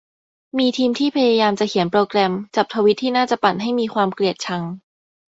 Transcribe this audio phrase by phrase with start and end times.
[0.57, 4.61] มีทีมที่พยายามจะเขียนโปรแกรมจับทวีตที่น่าจะปั่นให้มีความเกลียดชัง